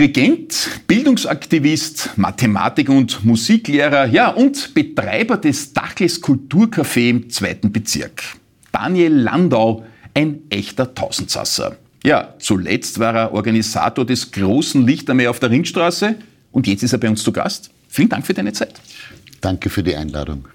[0.00, 8.22] Dirigent, Bildungsaktivist, Mathematik- und Musiklehrer, ja, und Betreiber des Dachles Kulturcafé im zweiten Bezirk.
[8.72, 11.76] Daniel Landau, ein echter Tausendsasser.
[12.02, 16.14] Ja, zuletzt war er Organisator des großen Lichtermeer auf der Ringstraße
[16.50, 17.68] und jetzt ist er bei uns zu Gast.
[17.86, 18.80] Vielen Dank für deine Zeit.
[19.42, 20.46] Danke für die Einladung.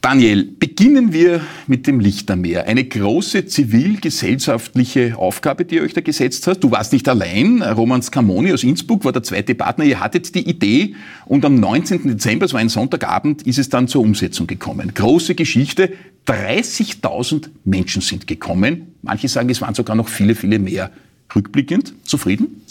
[0.00, 2.66] Daniel, beginnen wir mit dem Lichtermeer.
[2.66, 6.62] Eine große zivilgesellschaftliche Aufgabe, die ihr euch da gesetzt habt.
[6.62, 7.60] Du warst nicht allein.
[7.62, 9.84] Roman Scamoni aus Innsbruck war der zweite Partner.
[9.84, 12.06] Ihr hattet die Idee und am 19.
[12.06, 14.92] Dezember, es war ein Sonntagabend, ist es dann zur Umsetzung gekommen.
[14.94, 15.92] Große Geschichte.
[16.28, 18.94] 30.000 Menschen sind gekommen.
[19.02, 20.90] Manche sagen, es waren sogar noch viele, viele mehr.
[21.34, 22.62] Rückblickend, zufrieden?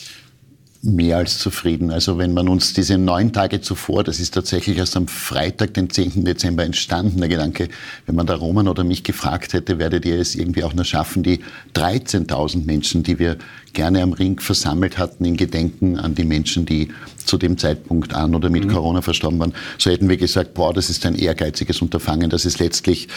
[0.86, 1.90] Mehr als zufrieden.
[1.90, 5.90] Also wenn man uns diese neun Tage zuvor, das ist tatsächlich erst am Freitag, den
[5.90, 6.24] 10.
[6.24, 7.70] Dezember entstanden, der Gedanke,
[8.06, 11.24] wenn man da Roman oder mich gefragt hätte, werdet ihr es irgendwie auch nur schaffen,
[11.24, 11.40] die
[11.74, 13.38] 13.000 Menschen, die wir
[13.74, 16.90] gerne am Ring versammelt hatten, in Gedenken an die Menschen, die
[17.26, 18.70] zu dem Zeitpunkt an oder mit mhm.
[18.70, 22.60] Corona verstorben waren, so hätten wir gesagt, boah, das ist ein ehrgeiziges Unterfangen, dass es
[22.60, 23.08] letztlich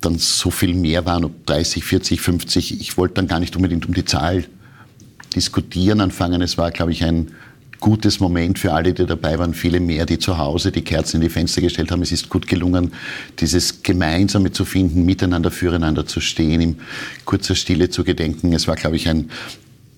[0.00, 2.80] dann so viel mehr waren, ob 30, 40, 50.
[2.80, 4.44] Ich wollte dann gar nicht unbedingt um die Zahl
[5.36, 6.42] Diskutieren anfangen.
[6.42, 7.30] Es war, glaube ich, ein
[7.78, 11.22] gutes Moment für alle, die dabei waren, viele mehr, die zu Hause die Kerzen in
[11.22, 12.02] die Fenster gestellt haben.
[12.02, 12.92] Es ist gut gelungen,
[13.38, 16.76] dieses Gemeinsame zu finden, miteinander füreinander zu stehen, in
[17.24, 18.52] kurzer Stille zu gedenken.
[18.52, 19.30] Es war, glaube ich, ein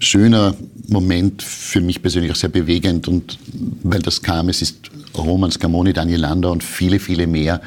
[0.01, 0.57] schöner
[0.89, 3.39] Moment, für mich persönlich auch sehr bewegend und
[3.83, 7.61] weil das kam, es ist Roman Scamoni, Daniel Lander und viele, viele mehr,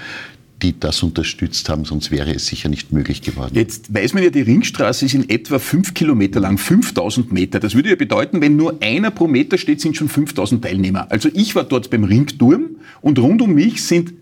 [0.62, 3.54] die das unterstützt haben, sonst wäre es sicher nicht möglich geworden.
[3.56, 7.60] Jetzt weiß man ja, die Ringstraße ist in etwa fünf Kilometer lang, 5000 Meter.
[7.60, 11.08] Das würde ja bedeuten, wenn nur einer pro Meter steht, sind schon 5000 Teilnehmer.
[11.12, 14.14] Also ich war dort beim Ringturm und rund um mich sind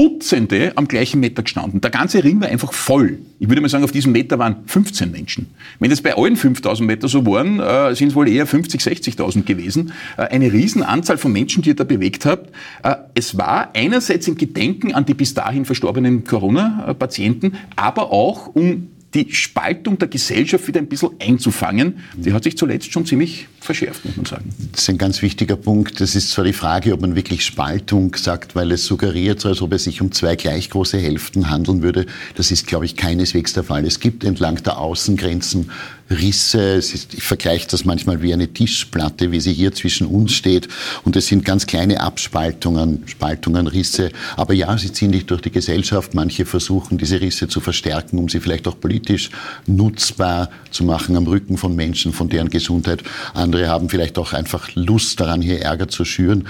[0.00, 1.82] Dutzende am gleichen Meter gestanden.
[1.82, 3.18] Der ganze Ring war einfach voll.
[3.38, 5.48] Ich würde mal sagen, auf diesem Meter waren 15 Menschen.
[5.78, 9.44] Wenn das bei allen 5000 Meter so waren, äh, sind es wohl eher 50, 60.000
[9.44, 9.92] gewesen.
[10.16, 12.50] Äh, eine Riesenanzahl von Menschen, die ihr da bewegt habt.
[12.82, 18.88] Äh, es war einerseits im Gedenken an die bis dahin verstorbenen Corona-Patienten, aber auch um
[19.14, 21.98] die Spaltung der Gesellschaft wieder ein bisschen einzufangen.
[22.16, 24.50] Die hat sich zuletzt schon ziemlich verschärft, muss man sagen.
[24.72, 26.00] Das ist ein ganz wichtiger Punkt.
[26.00, 29.72] Das ist zwar die Frage, ob man wirklich Spaltung sagt, weil es suggeriert, als ob
[29.72, 32.06] es sich um zwei gleich große Hälften handeln würde.
[32.36, 33.84] Das ist, glaube ich, keineswegs der Fall.
[33.84, 35.70] Es gibt entlang der Außengrenzen
[36.10, 36.74] Risse.
[36.74, 40.68] Ist, ich vergleiche das manchmal wie eine Tischplatte, wie sie hier zwischen uns steht.
[41.04, 44.10] Und es sind ganz kleine Abspaltungen, Spaltungen, Risse.
[44.36, 46.14] Aber ja, sie ziehen nicht durch die Gesellschaft.
[46.14, 49.30] Manche versuchen, diese Risse zu verstärken, um sie vielleicht auch politisch
[49.66, 53.02] nutzbar zu machen am Rücken von Menschen, von deren Gesundheit.
[53.34, 56.46] Andere haben vielleicht auch einfach Lust daran, hier Ärger zu schüren.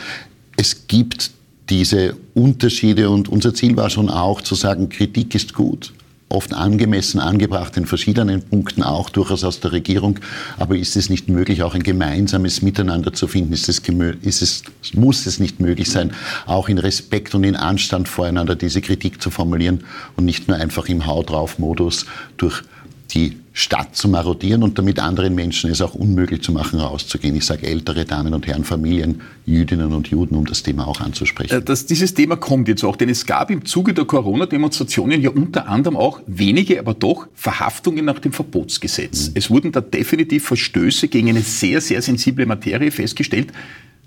[0.57, 1.31] Es gibt
[1.69, 5.93] diese Unterschiede und unser Ziel war schon auch zu sagen, Kritik ist gut
[6.31, 10.21] oft angemessen angebracht in verschiedenen Punkten, auch durchaus aus der Regierung.
[10.59, 13.53] Aber ist es nicht möglich, auch ein gemeinsames Miteinander zu finden?
[13.53, 13.81] Ist es,
[14.23, 14.63] ist es,
[14.95, 16.13] muss es nicht möglich sein,
[16.47, 19.85] auch in Respekt und in Anstand voreinander diese Kritik zu formulieren
[20.17, 22.63] und nicht nur einfach im Hau drauf Modus durch
[23.11, 27.37] die Stadt zu marodieren und damit anderen Menschen es auch unmöglich zu machen, rauszugehen.
[27.37, 31.55] Ich sage ältere Damen und Herren, Familien, Jüdinnen und Juden, um das Thema auch anzusprechen.
[31.55, 35.29] Äh, das, dieses Thema kommt jetzt auch, denn es gab im Zuge der Corona-Demonstrationen ja
[35.29, 39.29] unter anderem auch wenige, aber doch Verhaftungen nach dem Verbotsgesetz.
[39.29, 39.33] Mhm.
[39.35, 43.53] Es wurden da definitiv Verstöße gegen eine sehr, sehr sensible Materie festgestellt.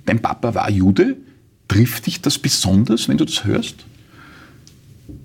[0.06, 1.18] Dein Papa war Jude.
[1.68, 3.86] Trifft dich das besonders, wenn du das hörst?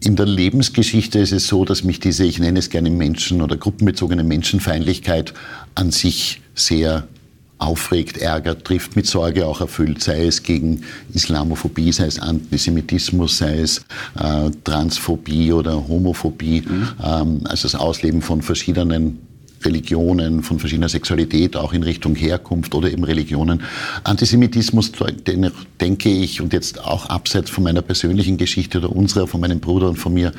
[0.01, 3.57] In der Lebensgeschichte ist es so, dass mich diese, ich nenne es gerne Menschen- oder
[3.57, 5.35] gruppenbezogene Menschenfeindlichkeit
[5.75, 7.09] an sich sehr
[7.59, 10.83] aufregt, ärgert, trifft, mit Sorge auch erfüllt, sei es gegen
[11.13, 13.79] Islamophobie, sei es Antisemitismus, sei es
[14.19, 16.89] äh, Transphobie oder Homophobie, mhm.
[17.05, 19.19] ähm, also das Ausleben von verschiedenen
[19.65, 23.63] Religionen, von verschiedener Sexualität, auch in Richtung Herkunft oder eben Religionen.
[24.05, 24.93] Antisemitismus,
[25.81, 29.89] denke ich, und jetzt auch abseits von meiner persönlichen Geschichte oder unserer, von meinem Bruder
[29.89, 30.33] und von mir,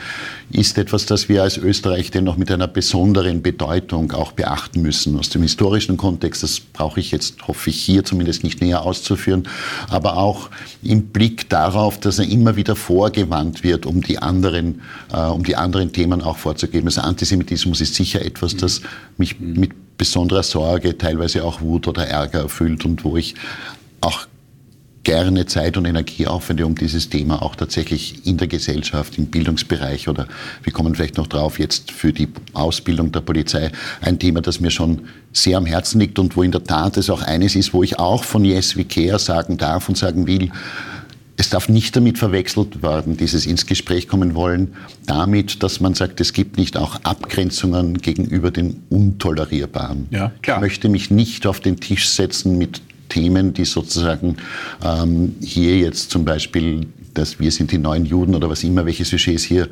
[0.52, 5.18] ist etwas, das wir als Österreich dennoch mit einer besonderen Bedeutung auch beachten müssen.
[5.18, 9.48] Aus dem historischen Kontext, das brauche ich jetzt, hoffe ich, hier zumindest nicht näher auszuführen,
[9.90, 10.50] aber auch
[10.82, 15.56] im Blick darauf, dass er immer wieder vorgewandt wird, um die anderen, äh, um die
[15.56, 16.88] anderen Themen auch vorzugeben.
[16.88, 18.82] Also Antisemitismus ist sicher etwas, das
[19.20, 23.36] mich mit besonderer Sorge, teilweise auch Wut oder Ärger erfüllt und wo ich
[24.02, 24.28] auch
[25.04, 30.08] gerne Zeit und Energie aufwende, um dieses Thema auch tatsächlich in der Gesellschaft, im Bildungsbereich
[30.08, 30.28] oder
[30.64, 33.72] wir kommen vielleicht noch drauf jetzt für die Ausbildung der Polizei,
[34.02, 37.10] ein Thema, das mir schon sehr am Herzen liegt und wo in der Tat es
[37.10, 40.52] auch eines ist, wo ich auch von Yes We Care sagen darf und sagen will,
[41.40, 44.74] es darf nicht damit verwechselt werden, dieses ins Gespräch kommen wollen,
[45.06, 50.08] damit, dass man sagt, es gibt nicht auch Abgrenzungen gegenüber den Untolerierbaren.
[50.12, 50.58] Ja, klar.
[50.58, 54.36] Ich möchte mich nicht auf den Tisch setzen mit Themen, die sozusagen
[54.84, 59.06] ähm, hier jetzt zum Beispiel, dass wir sind die neuen Juden oder was immer, welche
[59.06, 59.70] Sujets hier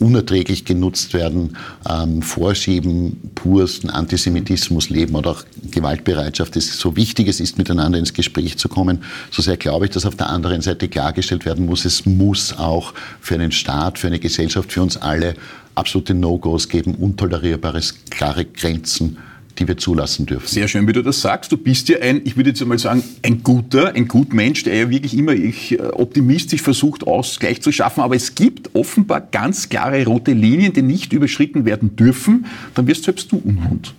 [0.00, 1.56] unerträglich genutzt werden,
[1.88, 8.14] ähm, vorschieben, pursten Antisemitismus leben oder auch Gewaltbereitschaft, es so wichtig es ist, miteinander ins
[8.14, 11.84] Gespräch zu kommen, so sehr glaube ich, dass auf der anderen Seite klargestellt werden muss,
[11.84, 15.34] es muss auch für einen Staat, für eine Gesellschaft, für uns alle
[15.74, 19.18] absolute No-Gos geben, untolerierbares, klare Grenzen
[19.60, 20.46] die wir zulassen dürfen.
[20.46, 21.52] Sehr schön, wie du das sagst.
[21.52, 24.90] Du bist ja ein, ich würde jetzt einmal sagen, ein guter, ein Gutmensch, der ja
[24.90, 25.52] wirklich immer äh,
[25.92, 28.00] optimistisch versucht, Ausgleich zu schaffen.
[28.00, 32.46] Aber es gibt offenbar ganz klare rote Linien, die nicht überschritten werden dürfen.
[32.74, 33.94] Dann wirst selbst du unrund.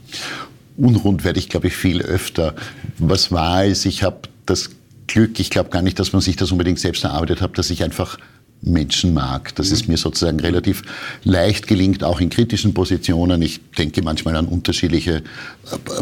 [0.78, 2.56] Unrund werde ich, glaube ich, viel öfter.
[2.98, 4.72] Was war ist, ich habe das
[5.08, 7.84] Glück, ich glaube gar nicht, dass man sich das unbedingt selbst erarbeitet hat, dass ich
[7.84, 8.18] einfach
[8.62, 9.56] Menschen mag.
[9.56, 10.84] Dass es mir sozusagen relativ
[11.24, 13.42] leicht gelingt, auch in kritischen Positionen.
[13.42, 15.22] Ich denke manchmal an unterschiedliche äh,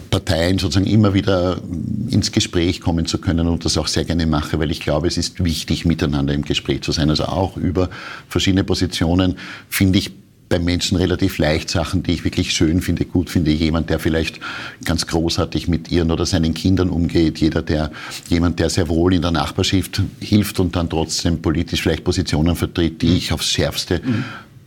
[0.10, 1.62] Parteien, sozusagen immer wieder
[2.10, 5.18] ins Gespräch kommen zu können und das auch sehr gerne mache, weil ich glaube, es
[5.18, 7.10] ist wichtig, miteinander im Gespräch zu sein.
[7.10, 7.90] Also auch über
[8.28, 9.38] verschiedene Positionen
[9.70, 10.12] finde ich
[10.50, 13.51] bei Menschen relativ leicht Sachen, die ich wirklich schön finde, gut finde.
[13.51, 14.40] Jemand, der vielleicht
[14.84, 17.38] ganz großartig mit ihren oder seinen Kindern umgeht.
[17.38, 17.92] Jeder, der,
[18.28, 23.01] jemand, der sehr wohl in der Nachbarschaft hilft und dann trotzdem politisch vielleicht Positionen vertritt,
[23.04, 24.25] die ich aufs Schärfste mhm.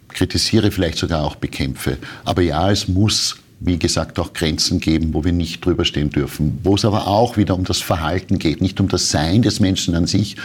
[0.08, 1.98] kritisiere, vielleicht sogar auch bekämpfe.
[2.24, 6.58] Aber ja, es muss wie gesagt, auch Grenzen geben, wo wir nicht drüber stehen dürfen.
[6.64, 9.94] Wo es aber auch wieder um das Verhalten geht, nicht um das Sein des Menschen
[9.94, 10.36] an sich,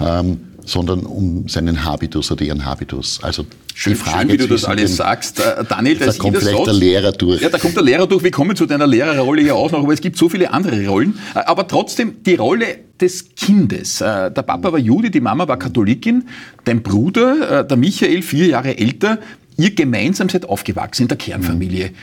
[0.00, 3.20] ähm, sondern um seinen Habitus oder ihren Habitus.
[3.22, 5.40] Also schön, die Frage, schön, wie du das alles sagst.
[5.40, 7.40] Äh, Daniel, da kommt vielleicht der Lehrer durch.
[7.40, 8.22] Ja, da kommt der Lehrer durch.
[8.22, 11.18] Wir kommen zu deiner Lehrerrolle ja auch noch, aber es gibt so viele andere Rollen.
[11.34, 14.00] Äh, aber trotzdem die Rolle des Kindes.
[14.00, 16.28] Äh, der Papa war Jude, die Mama war Katholikin.
[16.64, 19.18] Dein Bruder, der Michael, vier Jahre älter,
[19.60, 21.90] Ihr gemeinsam seid aufgewachsen in der Kernfamilie.
[21.90, 21.94] Mhm.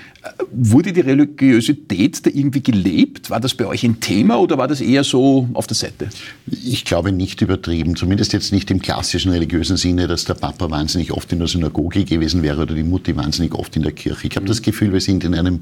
[0.52, 3.30] Wurde die Religiosität da irgendwie gelebt?
[3.30, 6.10] War das bei euch ein Thema oder war das eher so auf der Seite?
[6.48, 11.14] Ich glaube nicht übertrieben, zumindest jetzt nicht im klassischen religiösen Sinne, dass der Papa wahnsinnig
[11.14, 14.28] oft in der Synagoge gewesen wäre oder die Mutti wahnsinnig oft in der Kirche.
[14.28, 14.50] Ich habe mhm.
[14.50, 15.62] das Gefühl, wir sind in einem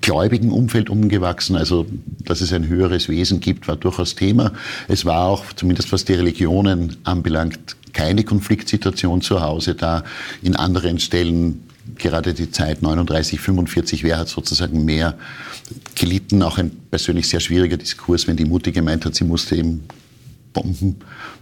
[0.00, 1.56] gläubigen Umfeld umgewachsen.
[1.56, 1.84] Also,
[2.24, 4.54] dass es ein höheres Wesen gibt, war durchaus Thema.
[4.88, 10.04] Es war auch, zumindest was die Religionen anbelangt, keine Konfliktsituation zu Hause da.
[10.42, 11.62] In anderen Stellen
[11.96, 15.14] gerade die Zeit 39, 45, wer hat sozusagen mehr
[15.94, 16.42] gelitten?
[16.42, 19.84] Auch ein persönlich sehr schwieriger Diskurs, wenn die Mutti gemeint hat, sie musste eben
[20.52, 20.96] Bomben,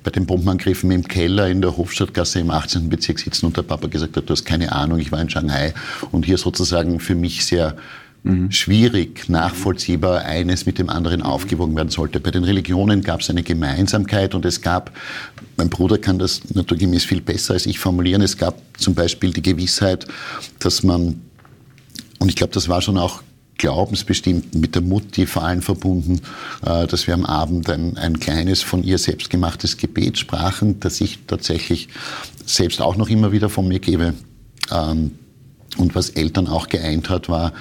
[0.04, 2.88] bei den Bombenangriffen im Keller in der Hofstadtgasse im 18.
[2.88, 5.74] Bezirk sitzen und der Papa gesagt hat, du hast keine Ahnung, ich war in Shanghai
[6.12, 7.76] und hier sozusagen für mich sehr
[8.24, 8.50] mhm.
[8.50, 12.18] schwierig nachvollziehbar eines mit dem anderen aufgewogen werden sollte.
[12.18, 14.90] Bei den Religionen gab es eine Gemeinsamkeit und es gab,
[15.56, 19.42] mein Bruder kann das naturgemäß viel besser als ich formulieren, es gab zum Beispiel die
[19.42, 20.06] Gewissheit,
[20.58, 21.20] dass man,
[22.18, 23.22] und ich glaube, das war schon auch
[23.56, 26.20] glaubensbestimmt mit der Mutti vor allem verbunden,
[26.66, 31.00] äh, dass wir am Abend ein, ein kleines von ihr selbst gemachtes Gebet sprachen, das
[31.00, 31.88] ich tatsächlich
[32.44, 34.14] selbst auch noch immer wieder von mir gebe.
[34.72, 35.12] Ähm,
[35.76, 37.52] und was Eltern auch geeint hat, war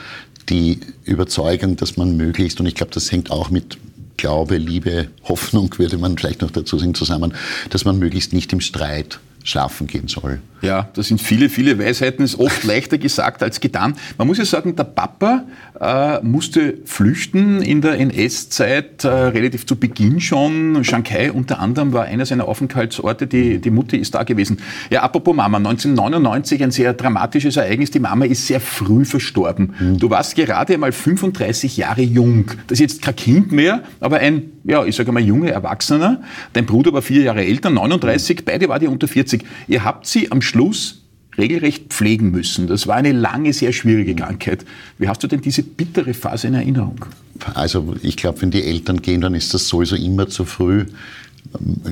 [0.49, 3.77] die Überzeugung, dass man möglichst, und ich glaube, das hängt auch mit
[4.17, 7.33] Glaube, Liebe, Hoffnung, würde man vielleicht noch dazu sagen, zusammen,
[7.71, 10.39] dass man möglichst nicht im Streit schlafen gehen soll.
[10.63, 13.95] Ja, das sind viele, viele Weisheiten, ist oft leichter gesagt als getan.
[14.17, 15.43] Man muss ja sagen, der Papa
[15.79, 20.83] äh, musste flüchten in der NS-Zeit, äh, relativ zu Beginn schon.
[20.85, 24.59] Shanghai unter anderem war einer seiner Aufenthaltsorte, die, die Mutti ist da gewesen.
[24.89, 29.73] Ja, apropos Mama, 1999 ein sehr dramatisches Ereignis, die Mama ist sehr früh verstorben.
[29.77, 29.99] Mhm.
[29.99, 32.45] Du warst gerade einmal 35 Jahre jung.
[32.67, 36.21] Das ist jetzt kein Kind mehr, aber ein, ja, ich sage mal, junger Erwachsener.
[36.53, 39.32] Dein Bruder war vier Jahre älter, 39, beide waren die unter 40.
[39.67, 41.03] Ihr habt sie am Schluss
[41.37, 42.67] regelrecht pflegen müssen.
[42.67, 44.65] Das war eine lange, sehr schwierige Krankheit.
[44.97, 47.05] Wie hast du denn diese bittere Phase in Erinnerung?
[47.53, 50.85] Also ich glaube, wenn die Eltern gehen, dann ist das sowieso immer zu früh.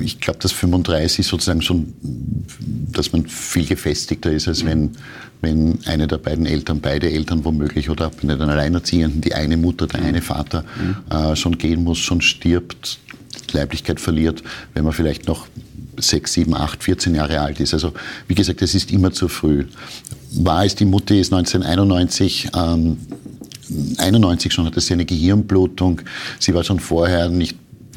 [0.00, 1.92] Ich glaube, dass 35 sozusagen schon,
[2.92, 4.90] dass man viel gefestigter ist, als wenn,
[5.40, 9.86] wenn eine der beiden Eltern, beide Eltern womöglich oder bei den Alleinerziehenden, die eine Mutter,
[9.86, 11.14] der eine Vater mhm.
[11.14, 12.98] äh, schon gehen muss, schon stirbt,
[13.52, 14.42] Leiblichkeit verliert,
[14.74, 15.46] wenn man vielleicht noch
[15.98, 17.74] sechs, sieben, acht, 14 Jahre alt ist.
[17.74, 17.92] Also
[18.28, 19.66] wie gesagt, es ist immer zu früh.
[20.32, 22.96] Wahr ist, die Mutter ist 1991 ähm,
[23.98, 26.02] 91 schon hatte sie eine Gehirnblutung.
[26.38, 27.56] Sie war schon vorher nicht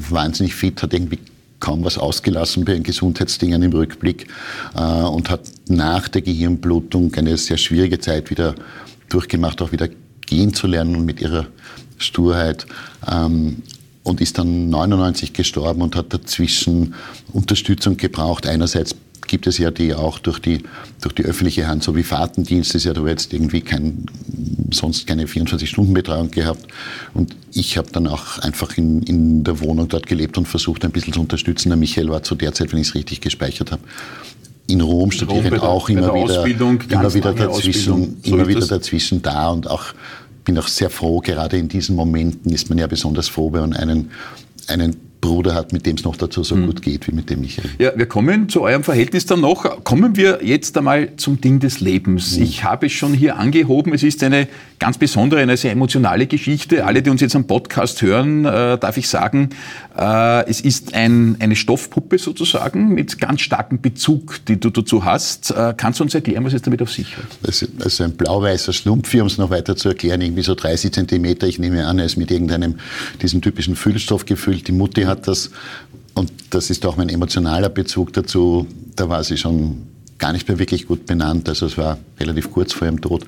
[0.10, 1.20] wahnsinnig fit, hat irgendwie
[1.60, 4.28] kaum was ausgelassen bei ihren Gesundheitsdingen im Rückblick
[4.76, 8.56] äh, und hat nach der Gehirnblutung eine sehr schwierige Zeit wieder
[9.10, 9.90] durchgemacht, auch wieder
[10.26, 11.48] gehen zu lernen und mit ihrer
[11.98, 12.66] Sturheit.
[13.10, 13.64] Ähm,
[14.06, 16.94] und ist dann 99 gestorben und hat dazwischen
[17.34, 18.46] Unterstützung gebraucht.
[18.48, 18.96] Einerseits
[19.28, 20.62] gibt es ja die auch durch die,
[21.02, 24.06] durch die öffentliche Hand, so wie Fahrtendienst ist ja da jetzt irgendwie kein,
[24.72, 26.68] sonst keine 24-Stunden-Betreuung gehabt.
[27.16, 30.92] Und ich habe dann auch einfach in, in der Wohnung dort gelebt und versucht, ein
[30.92, 31.70] bisschen zu unterstützen.
[31.70, 33.82] Der Michael war zu der Zeit, wenn ich es richtig gespeichert habe,
[34.68, 39.70] in Rom studieren auch immer wieder, immer wieder dazwischen, so immer wieder dazwischen da und
[39.70, 39.86] auch
[40.46, 43.74] bin auch sehr froh, gerade in diesen Momenten ist man ja besonders froh, wenn man
[43.74, 44.12] einen,
[44.68, 46.67] einen Bruder hat, mit dem es noch dazu so mhm.
[46.67, 47.70] gut geht wie mit dem Michael.
[47.79, 49.84] Ja, wir kommen zu eurem Verhältnis dann noch.
[49.84, 52.38] Kommen wir jetzt einmal zum Ding des Lebens.
[52.38, 52.44] Mhm.
[52.44, 53.94] Ich habe es schon hier angehoben.
[53.94, 54.48] Es ist eine
[54.79, 56.86] ganz besondere, eine sehr emotionale Geschichte.
[56.86, 59.50] Alle, die uns jetzt am Podcast hören, äh, darf ich sagen,
[59.98, 65.51] äh, es ist ein, eine Stoffpuppe sozusagen mit ganz starkem Bezug, die du dazu hast.
[65.51, 67.25] Äh, kannst du uns erklären, was es damit auf sich hat?
[67.46, 71.48] Also, also ein blau-weißer Schlumpf, um es noch weiter zu erklären, irgendwie so 30 Zentimeter.
[71.48, 72.75] Ich nehme an, er ist mit irgendeinem,
[73.22, 74.67] diesem typischen Füllstoff gefüllt.
[74.67, 75.51] Die Mutti hat das
[76.13, 78.67] und das ist auch mein emotionaler Bezug dazu.
[78.95, 81.50] Da war sie schon gar nicht mehr wirklich gut benannt.
[81.50, 83.25] Also es war relativ kurz vor ihrem Tod.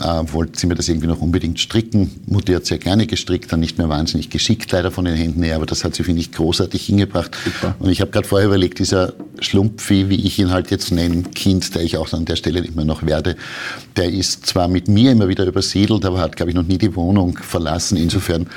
[0.00, 2.10] Äh, wollte sie mir das irgendwie noch unbedingt stricken.
[2.26, 5.54] Mutti hat sehr gerne gestrickt, dann nicht mehr wahnsinnig geschickt leider von den Händen her,
[5.56, 7.36] aber das hat sie, finde ich, großartig hingebracht.
[7.44, 7.76] Super.
[7.78, 11.76] Und ich habe gerade vorher überlegt, dieser Schlumpfi, wie ich ihn halt jetzt nenne, Kind,
[11.76, 13.36] der ich auch an der Stelle nicht mehr noch werde,
[13.96, 16.96] der ist zwar mit mir immer wieder übersiedelt, aber hat, glaube ich, noch nie die
[16.96, 17.96] Wohnung verlassen.
[17.96, 18.48] Insofern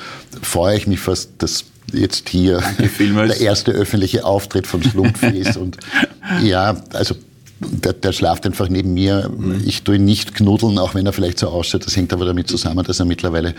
[0.41, 5.57] freue ich mich fast, dass jetzt hier der erste öffentliche Auftritt von Schlumpfi ist.
[5.57, 5.77] Und
[6.41, 7.15] ja, also
[7.59, 9.29] der, der schlaft einfach neben mir.
[9.65, 11.85] Ich tue ihn nicht knuddeln, auch wenn er vielleicht so ausschaut.
[11.85, 13.53] Das hängt aber damit zusammen, dass er mittlerweile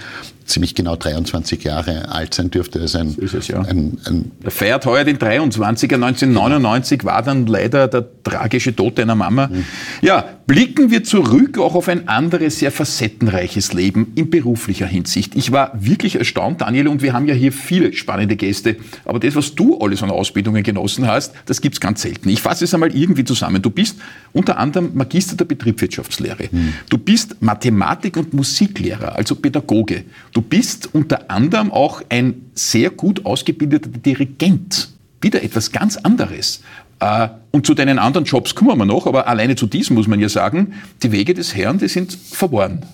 [0.46, 2.78] ziemlich genau 23 Jahre alt sein dürfte.
[2.78, 3.60] Das ist ein, so ist es, ja.
[3.60, 5.94] ein, ein er feiert heuer den 23er.
[5.94, 9.49] 1999 war dann leider der tragische Tod deiner Mama.
[9.49, 9.66] Mhm.
[10.00, 15.37] Ja, blicken wir zurück auch auf ein anderes, sehr facettenreiches Leben in beruflicher Hinsicht.
[15.37, 18.75] Ich war wirklich erstaunt, Daniel, und wir haben ja hier viele spannende Gäste.
[19.04, 22.28] Aber das, was du alles an Ausbildungen genossen hast, das gibt's ganz selten.
[22.30, 23.62] Ich fasse es einmal irgendwie zusammen.
[23.62, 23.99] Du bist
[24.33, 26.49] unter anderem Magister der Betriebswirtschaftslehre.
[26.50, 26.73] Mhm.
[26.88, 30.02] Du bist Mathematik- und Musiklehrer, also Pädagoge.
[30.33, 34.88] Du bist unter anderem auch ein sehr gut ausgebildeter Dirigent.
[35.21, 36.61] Wieder etwas ganz anderes.
[37.00, 40.21] Äh, und zu deinen anderen Jobs kommen wir noch, aber alleine zu diesem muss man
[40.21, 42.87] ja sagen, die Wege des Herrn, die sind verworren.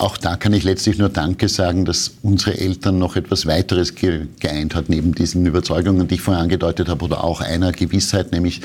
[0.00, 4.74] Auch da kann ich letztlich nur Danke sagen, dass unsere Eltern noch etwas weiteres geeint
[4.74, 8.62] hat, neben diesen Überzeugungen, die ich vorher angedeutet habe, oder auch einer Gewissheit, nämlich,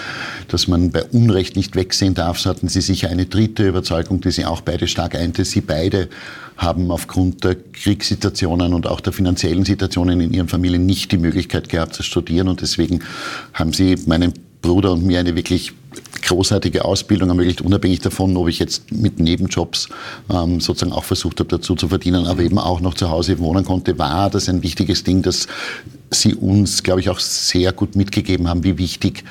[0.48, 2.40] dass man bei Unrecht nicht wegsehen darf.
[2.40, 5.44] So hatten sie sicher eine dritte Überzeugung, die sie auch beide stark einte.
[5.44, 6.08] Sie beide
[6.56, 11.68] haben aufgrund der Kriegssituationen und auch der finanziellen Situationen in ihren Familien nicht die Möglichkeit
[11.68, 13.02] gehabt zu studieren und deswegen
[13.54, 15.74] haben sie meinen Bruder und mir eine wirklich
[16.22, 19.90] großartige Ausbildung ermöglicht, unabhängig davon, ob ich jetzt mit Nebenjobs
[20.32, 23.66] ähm, sozusagen auch versucht habe, dazu zu verdienen, aber eben auch noch zu Hause wohnen
[23.66, 25.48] konnte, war das ein wichtiges Ding, dass
[26.12, 29.24] sie uns, glaube ich, auch sehr gut mitgegeben haben, wie wichtig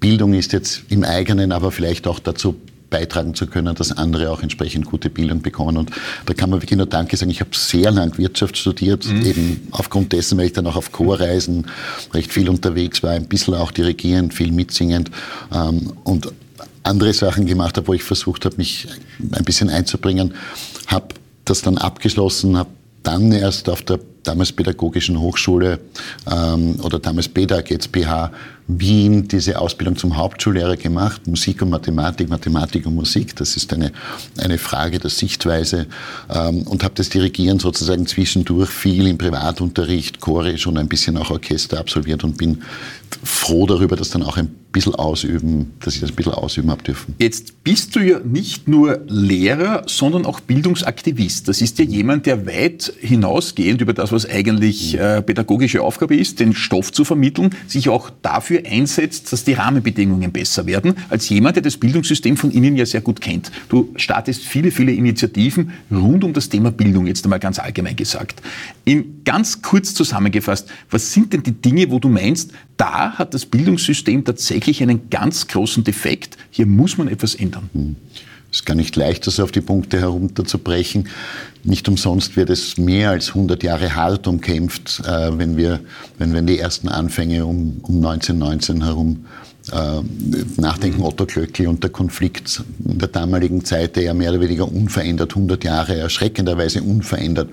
[0.00, 2.56] Bildung ist jetzt im eigenen, aber vielleicht auch dazu
[2.96, 5.76] beitragen zu können, dass andere auch entsprechend gute Bildung bekommen.
[5.76, 5.90] Und
[6.24, 7.30] da kann man wirklich nur Danke sagen.
[7.30, 9.26] Ich habe sehr lang Wirtschaft studiert, mhm.
[9.26, 11.66] eben aufgrund dessen, weil ich dann auch auf Chorreisen
[12.14, 15.10] recht viel unterwegs war, ein bisschen auch dirigierend, viel mitsingend
[15.52, 16.32] ähm, und
[16.84, 18.88] andere Sachen gemacht habe, wo ich versucht habe, mich
[19.32, 20.34] ein bisschen einzubringen.
[20.86, 21.08] Habe
[21.44, 22.70] das dann abgeschlossen, habe
[23.02, 25.80] dann erst auf der damals Pädagogischen Hochschule
[26.30, 28.32] ähm, oder damals BEDAG, jetzt BH
[28.68, 33.36] Wien, diese Ausbildung zum Hauptschullehrer gemacht, Musik und Mathematik, Mathematik und Musik.
[33.36, 33.92] Das ist eine,
[34.38, 35.86] eine Frage der Sichtweise
[36.28, 41.30] ähm, und habe das Dirigieren sozusagen zwischendurch viel im Privatunterricht, chorisch und ein bisschen auch
[41.30, 42.62] Orchester absolviert und bin
[43.22, 46.82] froh darüber, dass dann auch ein bisschen ausüben, dass ich das ein bisschen ausüben habe
[46.82, 47.14] dürfen.
[47.18, 51.48] Jetzt bist du ja nicht nur Lehrer, sondern auch Bildungsaktivist.
[51.48, 56.40] Das ist ja jemand, der weit hinausgehend über das, was eigentlich äh, pädagogische Aufgabe ist,
[56.40, 61.56] den Stoff zu vermitteln, sich auch dafür einsetzt, dass die Rahmenbedingungen besser werden, als jemand,
[61.56, 63.50] der das Bildungssystem von Ihnen ja sehr gut kennt.
[63.68, 68.40] Du startest viele, viele Initiativen rund um das Thema Bildung, jetzt einmal ganz allgemein gesagt.
[68.84, 73.44] In ganz kurz zusammengefasst, was sind denn die Dinge, wo du meinst, da hat das
[73.44, 76.36] Bildungssystem tatsächlich einen ganz großen Defekt.
[76.50, 77.96] Hier muss man etwas ändern.
[78.50, 81.08] Es ist gar nicht leicht, das auf die Punkte herunterzubrechen.
[81.66, 85.80] Nicht umsonst wird es mehr als 100 Jahre hart umkämpft, äh, wenn, wir,
[86.16, 89.26] wenn wir die ersten Anfänge um, um 1919 herum
[89.72, 90.00] äh,
[90.60, 90.98] nachdenken.
[90.98, 91.04] Mhm.
[91.04, 95.30] Otto Klöckl und der Konflikt in der damaligen Zeit, der ja mehr oder weniger unverändert,
[95.30, 97.48] 100 Jahre erschreckenderweise unverändert,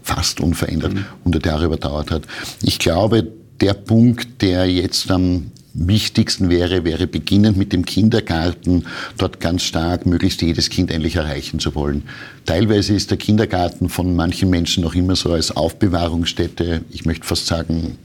[0.00, 1.50] fast unverändert, 100 mhm.
[1.50, 2.22] Jahre überdauert hat.
[2.62, 3.26] Ich glaube,
[3.60, 8.84] der Punkt, der jetzt am wichtigsten wäre, wäre beginnend mit dem Kindergarten,
[9.18, 12.02] dort ganz stark möglichst jedes Kind endlich erreichen zu wollen.
[12.46, 17.46] Teilweise ist der Kindergarten von manchen Menschen noch immer so als Aufbewahrungsstätte, ich möchte fast
[17.46, 17.98] sagen,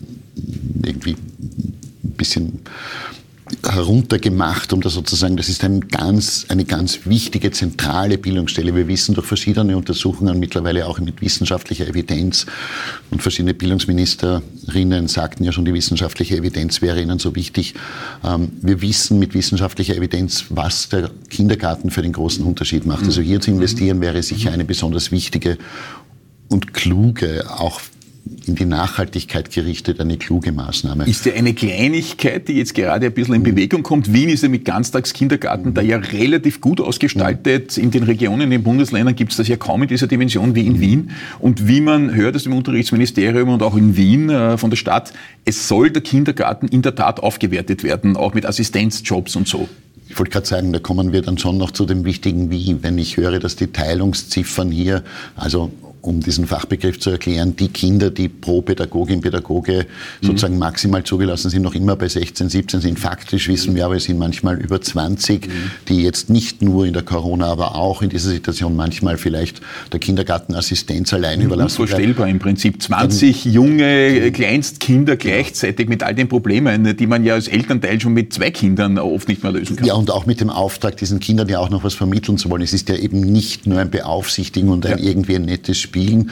[0.84, 2.60] irgendwie ein bisschen
[3.64, 8.76] heruntergemacht, um das sozusagen, das ist ein ganz, eine ganz wichtige zentrale Bildungsstelle.
[8.76, 12.46] Wir wissen durch verschiedene Untersuchungen, mittlerweile auch mit wissenschaftlicher Evidenz,
[13.10, 17.76] und verschiedene Bildungsministerinnen sagten ja schon, die wissenschaftliche Evidenz wäre ihnen so wichtig.
[18.24, 23.06] Ähm, wir wissen mit wissenschaftlicher Evidenz, was der Kindergarten für den großen Unterschied macht.
[23.06, 25.58] Also hier zu investieren wäre sicher eine besonders wichtige
[26.48, 27.82] und kluge, auch
[28.46, 31.06] in die Nachhaltigkeit gerichtet eine kluge Maßnahme.
[31.06, 34.14] Ist ja eine Kleinigkeit, die jetzt gerade ein bisschen in Bewegung kommt.
[34.14, 37.78] Wien ist ja mit Ganztagskindergarten da ja relativ gut ausgestaltet.
[37.78, 40.66] In den Regionen, in den Bundesländern gibt es das ja kaum in dieser Dimension wie
[40.66, 41.12] in Wien.
[41.40, 45.14] Und wie man hört aus dem Unterrichtsministerium und auch in Wien äh, von der Stadt,
[45.46, 49.68] es soll der Kindergarten in der Tat aufgewertet werden, auch mit Assistenzjobs und so.
[50.10, 52.78] Ich wollte gerade sagen, da kommen wir dann schon noch zu dem wichtigen Wie.
[52.82, 55.04] Wenn ich höre, dass die Teilungsziffern hier,
[55.36, 55.72] also
[56.02, 59.86] um diesen Fachbegriff zu erklären, die Kinder, die pro Pädagogin, Pädagoge
[60.22, 60.26] mhm.
[60.26, 63.00] sozusagen maximal zugelassen sind, noch immer bei 16, 17 sind.
[63.00, 65.52] Faktisch wissen wir aber, es sind manchmal über 20, mhm.
[65.88, 70.00] die jetzt nicht nur in der Corona, aber auch in dieser Situation manchmal vielleicht der
[70.00, 71.46] Kindergartenassistenz allein mhm.
[71.46, 72.82] überlassen Unvorstellbar im Prinzip.
[72.82, 78.14] 20 Dann, junge Kleinstkinder gleichzeitig mit all den Problemen, die man ja als Elternteil schon
[78.14, 79.86] mit zwei Kindern oft nicht mehr lösen kann.
[79.86, 82.64] Ja, und auch mit dem Auftrag, diesen Kindern ja auch noch was vermitteln zu wollen.
[82.64, 85.10] Es ist ja eben nicht nur ein Beaufsichtigen und ein ja.
[85.10, 86.32] irgendwie ein nettes Spiel spielen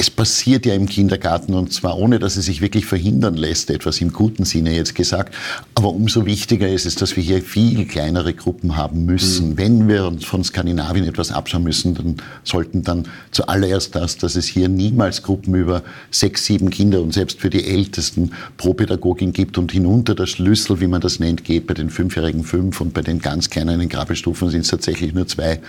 [0.00, 4.00] es passiert ja im Kindergarten und zwar ohne, dass es sich wirklich verhindern lässt, etwas
[4.00, 5.34] im guten Sinne jetzt gesagt.
[5.74, 9.50] Aber umso wichtiger ist es, dass wir hier viel kleinere Gruppen haben müssen.
[9.50, 9.58] Mhm.
[9.58, 14.46] Wenn wir uns von Skandinavien etwas abschauen müssen, dann sollten dann zuallererst das, dass es
[14.46, 19.58] hier niemals Gruppen über sechs, sieben Kinder und selbst für die Ältesten pro Pädagogin gibt
[19.58, 23.02] und hinunter der Schlüssel, wie man das nennt, geht bei den Fünfjährigen fünf und bei
[23.02, 25.60] den ganz kleinen Grabelstufen sind es tatsächlich nur zwei,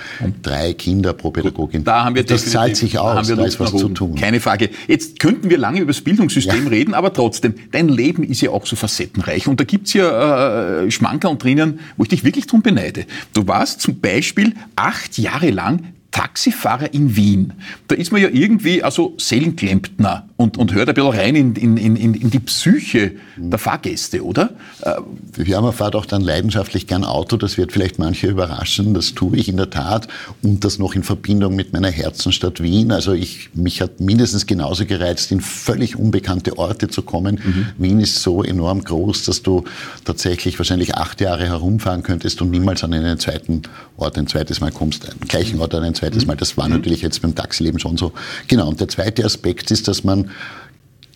[0.42, 1.84] drei Kinder pro Pädagogin.
[1.84, 4.21] Da haben wir das zahlt sich aus, da, da ist was zu tun.
[4.22, 4.70] Keine Frage.
[4.88, 6.70] Jetzt könnten wir lange über das Bildungssystem ja.
[6.70, 9.48] reden, aber trotzdem, dein Leben ist ja auch so facettenreich.
[9.48, 13.06] Und da gibt's ja äh, Schmankerl drinnen, wo ich dich wirklich drum beneide.
[13.34, 17.54] Du warst zum Beispiel acht Jahre lang Taxifahrer in Wien.
[17.88, 21.78] Da ist man ja irgendwie also Seelenklempner und, und hört ein bisschen rein in, in,
[21.78, 24.50] in, in die Psyche der Fahrgäste, oder?
[24.82, 27.38] Äh, ja, man fährt auch dann leidenschaftlich gern Auto.
[27.38, 28.94] Das wird vielleicht manche überraschen.
[28.94, 30.08] Das tue ich in der Tat.
[30.42, 32.92] Und das noch in Verbindung mit meiner Herzenstadt Wien.
[32.92, 37.40] Also ich, mich hat mindestens genauso gereizt, in völlig unbekannte Orte zu kommen.
[37.44, 37.68] Mhm.
[37.78, 39.64] Wien ist so enorm groß, dass du
[40.04, 43.62] tatsächlich wahrscheinlich acht Jahre herumfahren könntest und niemals an einen zweiten
[43.98, 46.36] Ort ein zweites Mal kommst, am gleichen Ort an ein zweites Mal.
[46.36, 46.76] Das war mhm.
[46.76, 48.12] natürlich jetzt beim Taxileben schon so.
[48.48, 48.68] Genau.
[48.68, 50.32] Und der zweite Aspekt ist, dass man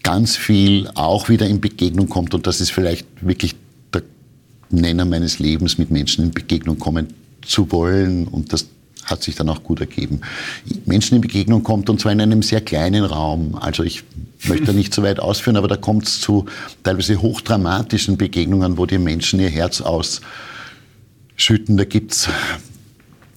[0.03, 2.33] ganz viel auch wieder in Begegnung kommt.
[2.33, 3.55] Und das ist vielleicht wirklich
[3.93, 4.03] der
[4.69, 7.07] Nenner meines Lebens, mit Menschen in Begegnung kommen
[7.43, 8.27] zu wollen.
[8.27, 8.67] Und das
[9.03, 10.21] hat sich dann auch gut ergeben.
[10.85, 13.55] Menschen in Begegnung kommt und zwar in einem sehr kleinen Raum.
[13.55, 14.03] Also ich
[14.47, 16.45] möchte nicht so weit ausführen, aber da kommt es zu
[16.83, 21.77] teilweise hochdramatischen Begegnungen, wo die Menschen ihr Herz ausschütten.
[21.77, 22.29] Da gibt's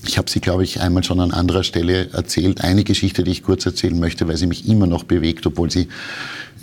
[0.07, 2.61] ich habe sie, glaube ich, einmal schon an anderer Stelle erzählt.
[2.61, 5.89] Eine Geschichte, die ich kurz erzählen möchte, weil sie mich immer noch bewegt, obwohl sie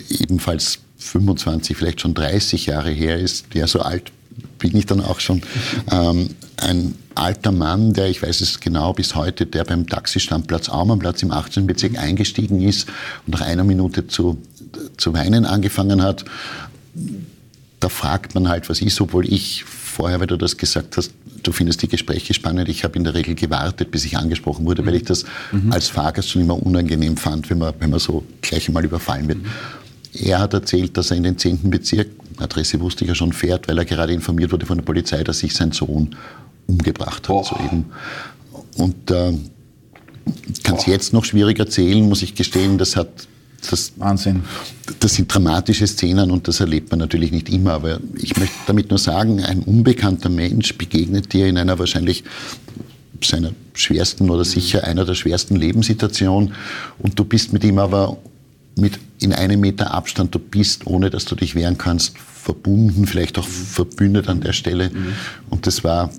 [0.08, 3.54] ebenfalls 25, vielleicht schon 30 Jahre her ist.
[3.54, 4.10] Ja, so alt
[4.58, 5.42] bin ich dann auch schon.
[5.90, 11.22] Ähm, ein alter Mann, der, ich weiß es genau bis heute, der beim Taxistandplatz Aumannplatz
[11.22, 11.66] im 18.
[11.66, 12.88] Bezirk eingestiegen ist
[13.26, 14.38] und nach einer Minute zu,
[14.96, 16.24] zu weinen angefangen hat.
[17.80, 21.12] Da fragt man halt, was ist, obwohl ich vorher, weil du das gesagt hast,
[21.46, 22.68] du findest die Gespräche spannend.
[22.68, 24.86] Ich habe in der Regel gewartet, bis ich angesprochen wurde, mhm.
[24.86, 25.72] weil ich das mhm.
[25.72, 29.38] als Fahrgast schon immer unangenehm fand, wenn man, wenn man so gleich einmal überfallen wird.
[29.38, 29.46] Mhm.
[30.14, 31.70] Er hat erzählt, dass er in den 10.
[31.70, 35.22] Bezirk, Adresse wusste ich ja schon, fährt, weil er gerade informiert wurde von der Polizei,
[35.22, 36.16] dass sich sein Sohn
[36.66, 37.44] umgebracht hat.
[37.44, 37.86] Soeben.
[38.76, 39.32] Und äh,
[40.62, 42.78] kann es jetzt noch schwierig erzählen, muss ich gestehen.
[42.78, 43.28] Das hat
[43.68, 44.42] das, Wahnsinn.
[45.00, 47.72] Das sind dramatische Szenen und das erlebt man natürlich nicht immer.
[47.72, 52.24] Aber ich möchte damit nur sagen, ein unbekannter Mensch begegnet dir in einer wahrscheinlich
[53.22, 56.52] seiner schwersten oder sicher einer der schwersten Lebenssituationen
[56.98, 58.18] und du bist mit ihm aber
[58.76, 63.38] mit in einem Meter Abstand, du bist, ohne dass du dich wehren kannst, verbunden, vielleicht
[63.38, 64.90] auch verbündet an der Stelle.
[64.90, 65.14] Mhm.
[65.48, 66.10] Und das war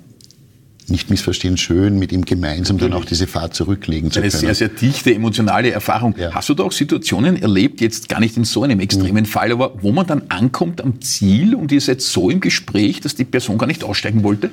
[0.90, 2.94] nicht missverstehen, schön, mit ihm gemeinsam Natürlich.
[2.94, 4.32] dann auch diese Fahrt zurücklegen zu können.
[4.32, 6.14] Eine sehr, sehr dichte emotionale Erfahrung.
[6.18, 6.32] Ja.
[6.34, 9.26] Hast du da auch Situationen erlebt, jetzt gar nicht in so einem extremen mhm.
[9.26, 13.14] Fall, aber wo man dann ankommt am Ziel und ihr seid so im Gespräch, dass
[13.14, 14.50] die Person gar nicht aussteigen wollte?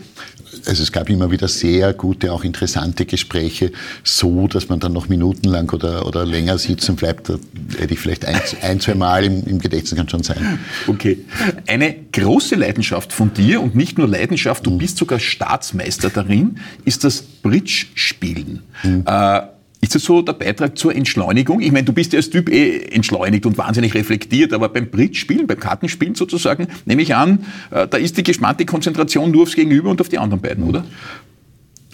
[0.65, 3.71] Also es gab immer wieder sehr gute, auch interessante Gespräche,
[4.03, 7.29] so, dass man dann noch minutenlang oder, oder länger sitzen bleibt.
[7.29, 7.37] Da
[7.77, 10.59] hätte ich vielleicht ein, ein zwei Mal im, im Gedächtnis kann schon sein.
[10.87, 11.19] Okay.
[11.67, 14.77] Eine große Leidenschaft von dir und nicht nur Leidenschaft, du mhm.
[14.77, 18.61] bist sogar Staatsmeister darin, ist das Bridge-Spielen.
[18.83, 19.03] Mhm.
[19.05, 19.41] Äh,
[19.81, 21.61] Ist das so der Beitrag zur Entschleunigung?
[21.61, 25.45] Ich meine, du bist ja als Typ eh entschleunigt und wahnsinnig reflektiert, aber beim Bridge-Spielen,
[25.45, 29.91] beim Kartenspielen sozusagen, nehme ich an, äh, da ist die gespannte Konzentration nur aufs Gegenüber
[29.91, 30.83] und auf die anderen beiden, oder?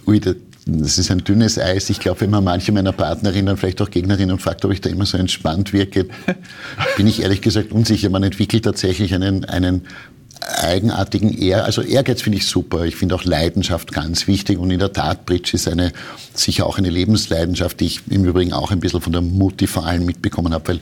[0.07, 1.89] Ui, das ist ein dünnes Eis.
[1.89, 5.05] Ich glaube, wenn man manche meiner Partnerinnen, vielleicht auch Gegnerinnen fragt, ob ich da immer
[5.05, 6.05] so entspannt wirke,
[6.97, 8.09] bin ich ehrlich gesagt unsicher.
[8.09, 9.81] Man entwickelt tatsächlich einen, einen
[10.41, 12.85] eigenartigen Ehr, also Ehrgeiz finde ich super.
[12.85, 15.91] Ich finde auch Leidenschaft ganz wichtig und in der Tat Bridge ist eine
[16.33, 19.85] sicher auch eine Lebensleidenschaft, die ich im Übrigen auch ein bisschen von der Mutti vor
[19.85, 20.79] allem mitbekommen habe, weil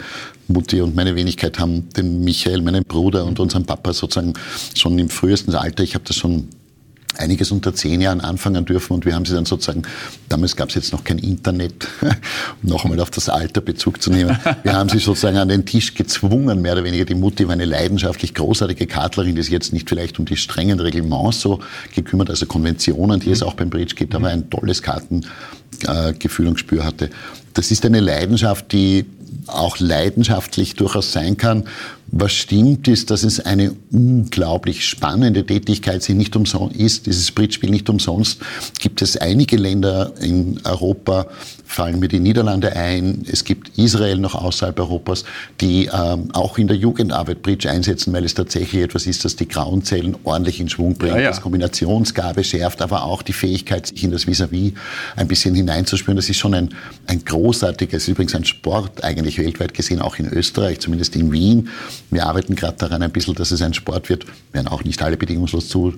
[0.47, 4.33] Mutti und meine Wenigkeit haben den Michael, meinen Bruder und unseren Papa sozusagen
[4.75, 6.47] schon im frühesten Alter, ich habe das schon
[7.17, 9.83] einiges unter zehn Jahren anfangen dürfen und wir haben sie dann sozusagen,
[10.29, 11.87] damals gab es jetzt noch kein Internet,
[12.63, 15.65] um noch einmal auf das Alter Bezug zu nehmen, wir haben sie sozusagen an den
[15.65, 17.05] Tisch gezwungen, mehr oder weniger.
[17.05, 20.79] Die Mutti war eine leidenschaftlich großartige Kartlerin, die sich jetzt nicht vielleicht um die strengen
[20.79, 21.59] Reglements so
[21.93, 26.85] gekümmert, also Konventionen, die es auch beim Bridge gibt, aber ein tolles Kartengefühl und Gespür
[26.85, 27.09] hatte.
[27.53, 29.05] Das ist eine Leidenschaft, die
[29.47, 31.65] auch leidenschaftlich durchaus sein kann.
[32.11, 36.35] Was stimmt, ist, dass es eine unglaublich spannende Tätigkeit nicht
[36.75, 37.05] ist.
[37.05, 38.39] Dieses Bridgespiel nicht umsonst
[38.79, 41.27] gibt es einige Länder in Europa,
[41.65, 43.23] fallen mir die Niederlande ein.
[43.31, 45.23] Es gibt Israel noch außerhalb Europas,
[45.61, 49.47] die ähm, auch in der Jugendarbeit Bridge einsetzen, weil es tatsächlich etwas ist, das die
[49.47, 51.29] grauen Zellen ordentlich in Schwung bringt, ja, ja.
[51.29, 54.73] das Kombinationsgabe schärft, aber auch die Fähigkeit, sich in das Vis-à-vis -vis
[55.15, 56.15] ein bisschen hineinzuspüren.
[56.15, 56.69] Das ist schon ein,
[57.05, 61.69] ein großartiges, übrigens ein Sport eigentlich weltweit gesehen, auch in Österreich, zumindest in Wien.
[62.12, 64.25] Wir arbeiten gerade daran ein bisschen, dass es ein Sport wird.
[64.25, 65.93] Wir werden auch nicht alle bedingungslos zu,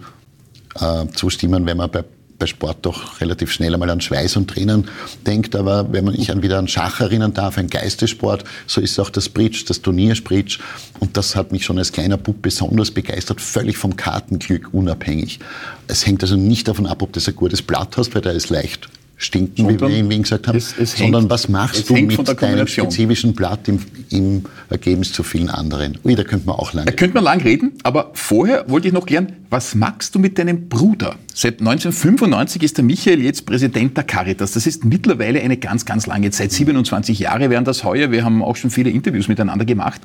[0.80, 2.04] äh, zustimmen, wenn man bei
[2.42, 4.90] bei Sport doch relativ schnell einmal an Schweiß und Tränen
[5.28, 5.56] denkt.
[5.56, 9.12] Aber wenn man ich an wieder an Schach erinnern darf, ein Geistessport, so ist auch
[9.12, 10.58] das Bridge, das Turniersbridge.
[11.00, 15.40] Und das hat mich schon als kleiner Bub besonders begeistert, völlig vom Kartenglück unabhängig.
[15.88, 18.50] Es hängt also nicht davon ab, ob du ein gutes Blatt hast, weil der ist
[18.50, 18.90] leicht
[19.22, 21.94] stinken, sondern wie wir in Wien gesagt haben, es, es sondern hängt, was machst du
[21.94, 23.80] mit deinem spezifischen Blatt im,
[24.10, 25.98] im, Ergebnis zu vielen anderen?
[26.04, 26.96] Ui, da könnte man auch lang reden.
[26.96, 30.40] Da könnte man lang reden, aber vorher wollte ich noch klären, was magst du mit
[30.40, 31.16] deinem Bruder?
[31.34, 34.54] Seit 1995 ist der Michael jetzt Präsident der Caritas.
[34.54, 36.52] Das ist mittlerweile eine ganz, ganz lange Zeit.
[36.52, 38.12] 27 Jahre wären das heuer.
[38.12, 40.02] Wir haben auch schon viele Interviews miteinander gemacht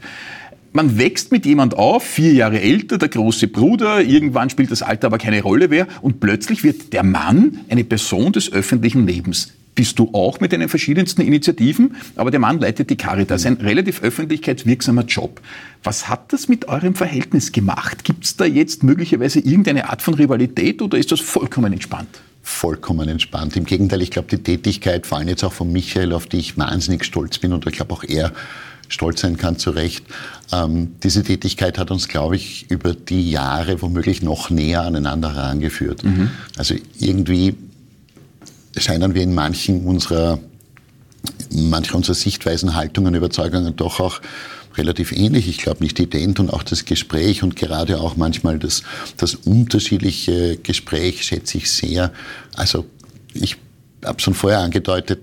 [0.77, 5.09] man wächst mit jemand auf, vier Jahre älter, der große Bruder, irgendwann spielt das Alter
[5.09, 9.53] aber keine Rolle mehr und plötzlich wird der Mann eine Person des öffentlichen Lebens.
[9.75, 14.03] Bist du auch mit den verschiedensten Initiativen, aber der Mann leitet die Caritas, ein relativ
[14.03, 15.41] öffentlichkeitswirksamer Job.
[15.83, 18.05] Was hat das mit eurem Verhältnis gemacht?
[18.05, 22.21] Gibt es da jetzt möglicherweise irgendeine Art von Rivalität oder ist das vollkommen entspannt?
[22.43, 23.57] vollkommen entspannt.
[23.57, 26.57] Im Gegenteil, ich glaube, die Tätigkeit, vor allem jetzt auch von Michael, auf die ich
[26.57, 28.33] wahnsinnig stolz bin und ich glaube auch er
[28.89, 30.05] stolz sein kann, zu Recht.
[30.53, 36.05] Ähm, diese Tätigkeit hat uns, glaube ich, über die Jahre womöglich noch näher aneinander herangeführt.
[36.05, 36.31] Mhm.
[36.57, 37.55] Also irgendwie
[38.77, 40.39] scheinen wir in manchen unserer,
[41.51, 44.21] mancher unserer Sichtweisen, Haltungen, Überzeugungen doch auch
[44.77, 45.49] relativ ähnlich.
[45.49, 48.83] Ich glaube nicht ident und auch das Gespräch und gerade auch manchmal das,
[49.17, 52.13] das unterschiedliche Gespräch schätze ich sehr.
[52.55, 52.85] Also
[53.33, 53.57] ich
[54.07, 55.21] habe schon vorher angedeutet,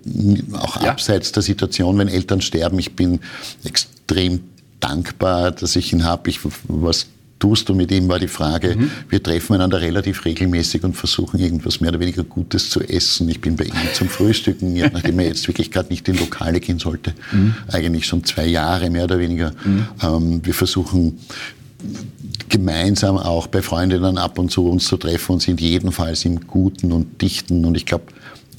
[0.53, 0.91] auch ja.
[0.91, 3.19] abseits der Situation, wenn Eltern sterben, ich bin
[3.63, 4.41] extrem
[4.79, 6.31] dankbar, dass ich ihn habe.
[6.67, 7.07] was
[7.43, 8.75] tust du mit ihm, war die Frage.
[8.77, 8.91] Mhm.
[9.09, 13.27] Wir treffen einander relativ regelmäßig und versuchen irgendwas mehr oder weniger Gutes zu essen.
[13.27, 16.79] Ich bin bei ihm zum Frühstücken, nachdem er jetzt wirklich gerade nicht in Lokale gehen
[16.79, 17.13] sollte.
[17.33, 17.55] Mhm.
[17.69, 19.51] Eigentlich schon zwei Jahre mehr oder weniger.
[19.65, 19.87] Mhm.
[20.01, 21.19] Ähm, wir versuchen
[22.47, 26.93] gemeinsam auch bei Freundinnen ab und zu uns zu treffen und sind jedenfalls im Guten
[26.93, 27.65] und Dichten.
[27.65, 28.05] Und ich glaube,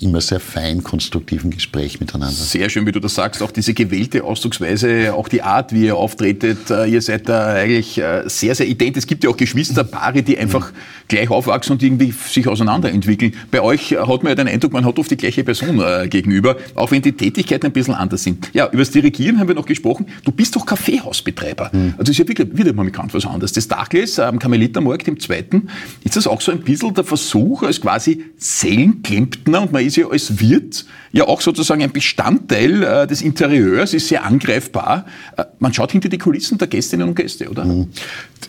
[0.05, 2.35] immer sehr fein konstruktiven Gespräch miteinander.
[2.35, 3.43] Sehr schön, wie du das sagst.
[3.43, 6.71] Auch diese gewählte Ausdrucksweise, auch die Art, wie ihr auftretet.
[6.71, 8.97] Äh, ihr seid da eigentlich äh, sehr, sehr ident.
[8.97, 10.77] Es gibt ja auch Geschwisterpaare, die einfach mhm.
[11.09, 13.35] gleich aufwachsen und irgendwie sich auseinanderentwickeln.
[13.51, 16.57] Bei euch hat man ja den Eindruck, man hat oft die gleiche Person äh, gegenüber,
[16.75, 18.51] auch wenn die Tätigkeiten ein bisschen anders sind.
[18.53, 20.07] Ja, über das Dirigieren haben wir noch gesprochen.
[20.25, 21.71] Du bist doch Kaffeehausbetreiber.
[21.73, 21.95] Mhm.
[21.97, 23.53] Also ist ja wirklich wieder mal bekannt was anderes.
[23.53, 25.69] Das Dachles am Karmelitermarkt im zweiten,
[26.05, 30.09] ist das auch so ein bisschen der Versuch als quasi Seelenklempner und man ist ja
[30.09, 35.07] als Wirt ja auch sozusagen ein Bestandteil äh, des Interieurs, ist sehr angreifbar.
[35.37, 37.65] Äh, man schaut hinter die Kulissen der Gästinnen und Gäste, oder?
[37.65, 37.89] Mhm.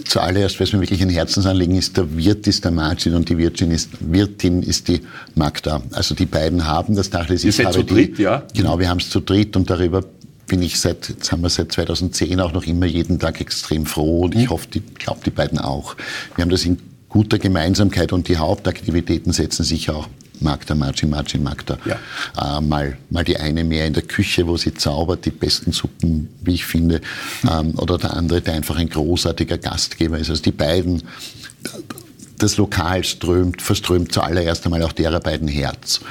[0.05, 3.71] Zuallererst, was mir wirklich ein Herzensanliegen ist, der Wirt ist der Margin und die Wirtin
[3.71, 5.01] ist, Wirtin ist die
[5.35, 5.81] Magda.
[5.91, 7.29] Also die beiden haben das Dach.
[7.29, 8.43] Ihr seid zu dritt, ja?
[8.53, 10.03] Genau, wir haben es zu dritt und darüber
[10.47, 14.21] bin ich seit, jetzt haben wir seit 2010 auch noch immer jeden Tag extrem froh
[14.21, 14.49] und ich mhm.
[14.49, 15.95] hoffe, ich glaube die beiden auch.
[16.35, 16.77] Wir haben das in
[17.09, 20.07] guter Gemeinsamkeit und die Hauptaktivitäten setzen sich auch
[20.41, 21.77] Magda, Marci, Marci, Magda.
[21.85, 22.57] Ja.
[22.57, 26.29] Äh, mal, mal die eine mehr in der Küche, wo sie zaubert, die besten Suppen,
[26.41, 27.01] wie ich finde.
[27.49, 30.29] Ähm, oder der andere, der einfach ein großartiger Gastgeber ist.
[30.29, 31.03] Also die beiden,
[32.37, 36.01] das Lokal strömt, verströmt zuallererst einmal auch derer beiden Herz.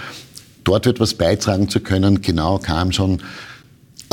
[0.64, 3.20] dort etwas beitragen zu können, genau kam schon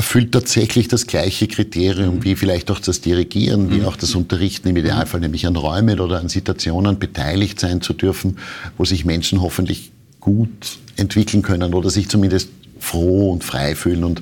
[0.01, 2.23] erfüllt tatsächlich das gleiche Kriterium mhm.
[2.23, 3.85] wie vielleicht auch das Dirigieren, wie mhm.
[3.85, 8.37] auch das Unterrichten im Idealfall, nämlich an Räumen oder an Situationen beteiligt sein zu dürfen,
[8.77, 14.21] wo sich Menschen hoffentlich gut entwickeln können oder sich zumindest froh und frei fühlen und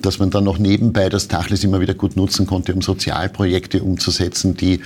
[0.00, 4.56] dass man dann noch nebenbei das Tachlis immer wieder gut nutzen konnte, um Sozialprojekte umzusetzen,
[4.56, 4.80] die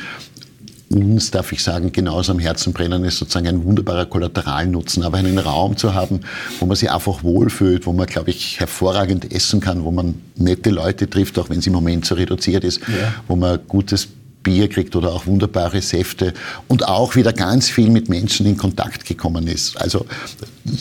[0.89, 5.05] uns, darf ich sagen, genauso am Herzen brennen, ist sozusagen ein wunderbarer Kollateralnutzen.
[5.05, 6.21] Aber einen Raum zu haben,
[6.59, 10.71] wo man sich einfach wohlfühlt, wo man, glaube ich, hervorragend essen kann, wo man nette
[10.71, 13.15] Leute trifft, auch wenn es im Moment so reduziert ist, ja.
[13.29, 14.09] wo man gutes
[14.43, 16.33] Bier kriegt oder auch wunderbare Säfte
[16.69, 19.81] und auch wieder ganz viel mit Menschen in Kontakt gekommen ist.
[19.81, 20.07] Also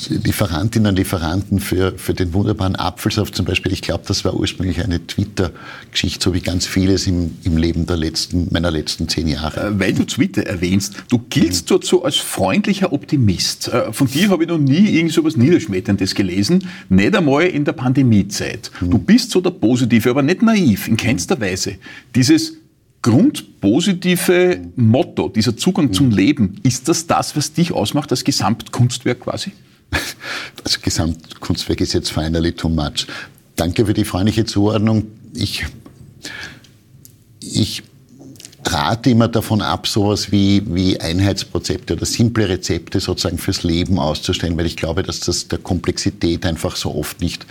[0.10, 3.72] Lieferantinnen, Lieferanten für, für den wunderbaren Apfelsaft zum Beispiel.
[3.74, 7.98] Ich glaube, das war ursprünglich eine Twitter-Geschichte, so wie ganz vieles im, im Leben der
[7.98, 9.68] letzten, meiner letzten zehn Jahre.
[9.68, 13.68] Äh, weil du Twitter erwähnst, du giltst dort so als freundlicher Optimist.
[13.70, 17.66] Äh, von dir habe ich noch nie irgend so etwas Niederschmetterndes gelesen, nicht einmal in
[17.66, 18.72] der Pandemiezeit.
[18.80, 19.04] Du hm.
[19.04, 21.76] bist so der Positive, aber nicht naiv, in keinster Weise.
[22.16, 22.54] Dieses
[23.02, 29.52] grundpositive Motto, dieser Zugang zum Leben, ist das das, was dich ausmacht, das Gesamtkunstwerk quasi?
[30.64, 33.08] Das Gesamtkunstwerk ist jetzt finally too much.
[33.56, 35.08] Danke für die freundliche Zuordnung.
[35.34, 35.66] Ich,
[37.42, 37.84] ich
[38.66, 44.58] rate immer davon ab, sowas wie, wie Einheitsprozepte oder simple Rezepte sozusagen fürs Leben auszustellen,
[44.58, 47.46] weil ich glaube, dass das der Komplexität einfach so oft nicht,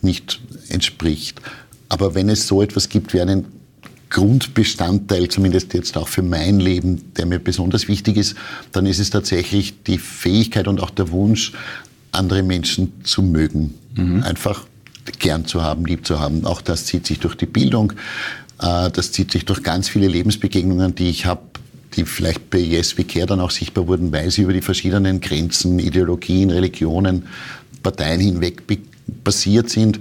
[0.00, 1.40] nicht entspricht.
[1.88, 3.46] Aber wenn es so etwas gibt wie einen
[4.12, 8.36] Grundbestandteil, zumindest jetzt auch für mein Leben, der mir besonders wichtig ist,
[8.70, 11.52] dann ist es tatsächlich die Fähigkeit und auch der Wunsch,
[12.12, 13.72] andere Menschen zu mögen.
[13.94, 14.22] Mhm.
[14.22, 14.66] Einfach
[15.18, 16.44] gern zu haben, lieb zu haben.
[16.44, 17.94] Auch das zieht sich durch die Bildung,
[18.60, 21.40] äh, das zieht sich durch ganz viele Lebensbegegnungen, die ich habe,
[21.96, 25.22] die vielleicht bei Yes We Care dann auch sichtbar wurden, weil sie über die verschiedenen
[25.22, 27.24] Grenzen, Ideologien, Religionen,
[27.82, 28.62] Parteien hinweg
[29.24, 29.98] passiert sind.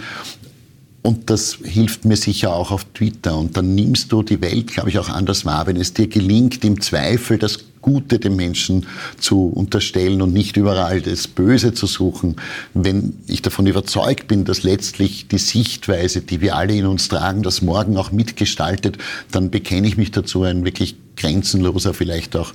[1.04, 3.36] Und das hilft mir sicher auch auf Twitter.
[3.38, 6.64] Und dann nimmst du die Welt, glaube ich, auch anders wahr, wenn es dir gelingt,
[6.64, 8.86] im Zweifel das Gute dem Menschen
[9.18, 12.36] zu unterstellen und nicht überall das Böse zu suchen.
[12.76, 17.42] Wenn ich davon überzeugt bin, dass letztlich die Sichtweise, die wir alle in uns tragen,
[17.42, 19.00] das Morgen auch mitgestaltet,
[19.32, 22.54] dann bekenne ich mich dazu, ein wirklich grenzenloser, vielleicht auch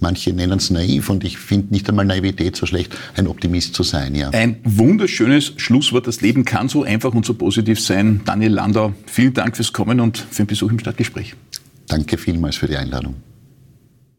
[0.00, 3.82] Manche nennen es naiv und ich finde nicht einmal Naivität so schlecht, ein Optimist zu
[3.82, 4.14] sein.
[4.14, 4.30] Ja.
[4.30, 6.06] Ein wunderschönes Schlusswort.
[6.06, 8.20] Das Leben kann so einfach und so positiv sein.
[8.24, 11.34] Daniel Landau, vielen Dank fürs Kommen und für den Besuch im Stadtgespräch.
[11.88, 13.16] Danke vielmals für die Einladung.